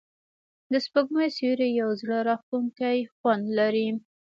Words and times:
د 0.71 0.73
سپوږمۍ 0.85 1.29
سیوری 1.37 1.69
یو 1.81 1.89
زړه 2.01 2.17
راښکونکی 2.27 2.97
خوند 3.15 3.43
لري. 3.59 3.87